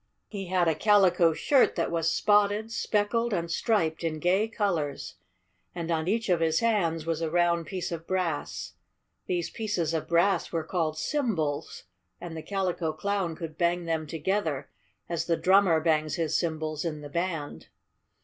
[0.29, 5.13] He had a calico shirt that was spotted, speckled and striped in gay colors,
[5.75, 8.73] and on each of his hands was a round piece of brass.
[9.27, 11.83] These pieces of brass were called "cymbals,"
[12.19, 14.71] and the Calico Clown could bang them together
[15.07, 17.67] as the drummer bangs his cymbals in the band.